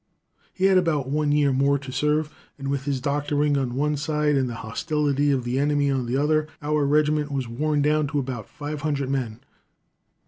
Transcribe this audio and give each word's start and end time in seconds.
"He 0.51 0.65
had 0.65 0.79
about 0.79 1.09
one 1.11 1.31
year 1.31 1.53
more 1.53 1.77
to 1.77 1.91
serve, 1.91 2.33
and, 2.57 2.69
with 2.69 2.85
his 2.85 2.99
doctoring 2.99 3.55
on 3.55 3.75
one 3.75 3.95
side 3.97 4.35
and 4.35 4.49
the 4.49 4.55
hostility 4.65 5.29
of 5.29 5.43
the 5.43 5.59
enemy 5.59 5.91
on 5.91 6.07
the 6.07 6.17
other, 6.17 6.47
our 6.59 6.87
regiment 6.87 7.31
was 7.31 7.47
wore 7.47 7.77
down 7.77 8.07
to 8.07 8.17
about 8.17 8.49
five 8.49 8.81
hundred 8.81 9.11
men. 9.11 9.41